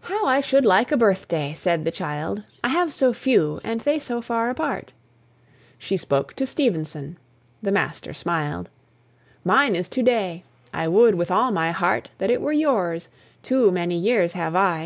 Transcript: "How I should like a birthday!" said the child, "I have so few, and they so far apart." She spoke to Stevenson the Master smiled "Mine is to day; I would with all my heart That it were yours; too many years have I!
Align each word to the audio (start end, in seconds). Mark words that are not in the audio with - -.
"How 0.00 0.24
I 0.26 0.40
should 0.40 0.64
like 0.64 0.90
a 0.90 0.96
birthday!" 0.96 1.52
said 1.54 1.84
the 1.84 1.90
child, 1.90 2.42
"I 2.64 2.68
have 2.68 2.90
so 2.90 3.12
few, 3.12 3.60
and 3.62 3.82
they 3.82 3.98
so 3.98 4.22
far 4.22 4.48
apart." 4.48 4.94
She 5.76 5.98
spoke 5.98 6.32
to 6.36 6.46
Stevenson 6.46 7.18
the 7.62 7.70
Master 7.70 8.14
smiled 8.14 8.70
"Mine 9.44 9.76
is 9.76 9.90
to 9.90 10.02
day; 10.02 10.44
I 10.72 10.88
would 10.88 11.16
with 11.16 11.30
all 11.30 11.50
my 11.50 11.70
heart 11.70 12.08
That 12.16 12.30
it 12.30 12.40
were 12.40 12.52
yours; 12.54 13.10
too 13.42 13.70
many 13.70 13.98
years 13.98 14.32
have 14.32 14.56
I! 14.56 14.80